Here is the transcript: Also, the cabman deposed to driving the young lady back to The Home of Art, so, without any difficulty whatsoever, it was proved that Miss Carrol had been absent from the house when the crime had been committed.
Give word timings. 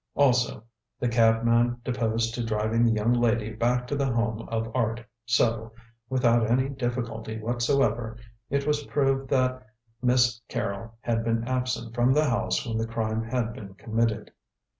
Also, 0.15 0.63
the 0.99 1.07
cabman 1.07 1.79
deposed 1.83 2.33
to 2.33 2.43
driving 2.43 2.83
the 2.83 2.91
young 2.91 3.13
lady 3.13 3.51
back 3.53 3.85
to 3.85 3.95
The 3.95 4.11
Home 4.11 4.49
of 4.49 4.71
Art, 4.75 5.05
so, 5.27 5.73
without 6.09 6.49
any 6.49 6.69
difficulty 6.69 7.37
whatsoever, 7.39 8.17
it 8.49 8.65
was 8.65 8.83
proved 8.87 9.29
that 9.29 9.61
Miss 10.01 10.41
Carrol 10.49 10.95
had 11.01 11.23
been 11.23 11.43
absent 11.47 11.93
from 11.93 12.13
the 12.15 12.25
house 12.27 12.65
when 12.65 12.77
the 12.79 12.87
crime 12.87 13.23
had 13.25 13.53
been 13.53 13.75
committed. 13.75 14.31